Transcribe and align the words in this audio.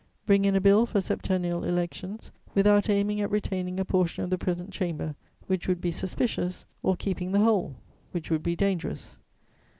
"Bring 0.25 0.45
in 0.45 0.55
a 0.55 0.59
bill 0.59 0.87
for 0.87 0.99
septennial 0.99 1.63
elections, 1.63 2.31
without 2.55 2.89
aiming 2.89 3.21
at 3.21 3.29
retaining 3.29 3.79
a 3.79 3.85
portion 3.85 4.23
of 4.23 4.31
the 4.31 4.37
present 4.39 4.71
Chamber, 4.71 5.13
which 5.45 5.67
would 5.67 5.79
be 5.79 5.91
suspicious, 5.91 6.65
or 6.81 6.95
keeping 6.95 7.33
the 7.33 7.39
whole, 7.41 7.75
which 8.11 8.31
would 8.31 8.41
be 8.41 8.55
dangerous. 8.55 9.19